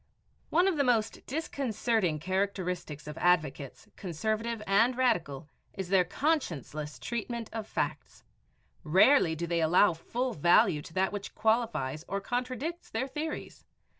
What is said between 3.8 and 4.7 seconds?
conservative